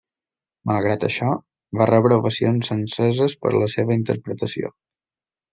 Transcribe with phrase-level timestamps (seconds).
[0.71, 1.27] Malgrat això,
[1.81, 4.77] va rebre ovacions enceses per la seva interpretació.